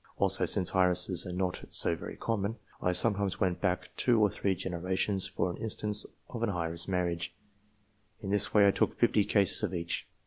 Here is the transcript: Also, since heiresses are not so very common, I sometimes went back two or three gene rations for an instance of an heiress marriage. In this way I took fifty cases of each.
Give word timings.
Also, 0.17 0.47
since 0.47 0.71
heiresses 0.73 1.27
are 1.27 1.31
not 1.31 1.63
so 1.69 1.95
very 1.95 2.15
common, 2.17 2.55
I 2.81 2.91
sometimes 2.91 3.39
went 3.39 3.61
back 3.61 3.95
two 3.95 4.19
or 4.19 4.31
three 4.31 4.55
gene 4.55 4.73
rations 4.73 5.27
for 5.27 5.51
an 5.51 5.57
instance 5.57 6.07
of 6.27 6.41
an 6.41 6.49
heiress 6.49 6.87
marriage. 6.87 7.35
In 8.19 8.31
this 8.31 8.51
way 8.51 8.67
I 8.67 8.71
took 8.71 8.95
fifty 8.95 9.23
cases 9.23 9.61
of 9.61 9.75
each. 9.75 10.07